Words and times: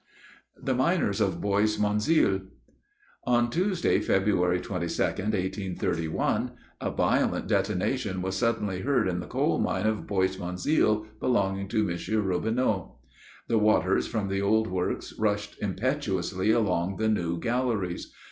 THE 0.59 0.73
MINERS 0.73 1.21
OF 1.21 1.39
BOIS 1.39 1.77
MONZIL. 1.77 2.39
On 3.25 3.51
Tuesday, 3.51 3.99
February 3.99 4.59
22, 4.59 4.89
1831, 5.03 6.51
a 6.81 6.89
violent 6.89 7.45
detonation 7.47 8.23
was 8.23 8.35
suddenly 8.35 8.79
heard 8.81 9.07
in 9.07 9.19
the 9.19 9.27
coal 9.27 9.59
mine 9.59 9.85
of 9.85 10.07
Bois 10.07 10.39
Monzil, 10.39 11.05
belonging 11.19 11.67
to 11.67 11.87
M. 11.87 12.25
Robinot. 12.25 12.95
The 13.47 13.59
waters 13.59 14.07
from 14.07 14.27
the 14.29 14.41
old 14.41 14.65
works 14.65 15.13
rushed 15.19 15.61
impetuously 15.61 16.49
along 16.49 16.95
the 16.97 17.07
new 17.07 17.39
galleries. 17.39 18.11